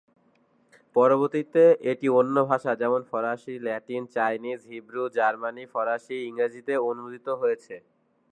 পরবর্তীতে 0.95 1.63
এটি 1.91 2.07
অন্য 2.19 2.35
ভাষা 2.45 2.71
যেমন 2.75 3.01
ফারসি, 3.03 3.53
ল্যাটিন, 3.59 4.03
চাইনিজ, 4.15 4.59
হিব্রু, 4.71 5.03
জার্মান, 5.17 5.55
ফরাসি, 5.73 6.17
ইংরেজিতে 6.29 6.73
অনূদিত 6.89 7.27
হয়েছে। 7.41 7.75